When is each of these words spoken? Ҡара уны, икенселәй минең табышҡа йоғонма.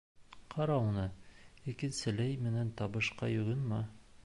Ҡара 0.53 0.77
уны, 0.85 1.03
икенселәй 1.73 2.41
минең 2.47 2.73
табышҡа 2.83 3.33
йоғонма. 3.37 3.83